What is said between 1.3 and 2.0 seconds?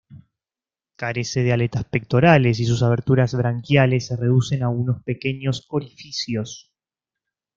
de aletas